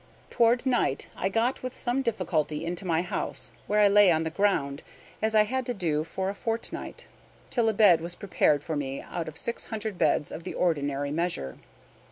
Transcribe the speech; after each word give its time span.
Toward 0.31 0.65
night 0.65 1.09
I 1.15 1.29
got 1.29 1.61
with 1.61 1.77
some 1.77 2.01
difficulty 2.01 2.65
into 2.65 2.85
my 2.87 3.03
house, 3.03 3.51
where 3.67 3.81
I 3.81 3.87
lay 3.87 4.11
on 4.11 4.23
the 4.23 4.31
ground, 4.31 4.81
as 5.21 5.35
I 5.35 5.43
had 5.43 5.63
to 5.67 5.75
do 5.75 6.03
for 6.03 6.31
a 6.31 6.33
fortnight, 6.33 7.05
till 7.51 7.69
a 7.69 7.73
bed 7.73 8.01
was 8.01 8.15
prepared 8.15 8.63
for 8.63 8.75
me 8.75 9.03
out 9.03 9.27
of 9.27 9.37
six 9.37 9.67
hundred 9.67 9.99
beds 9.99 10.31
of 10.31 10.43
the 10.43 10.55
ordinary 10.55 11.11
measure. 11.11 11.59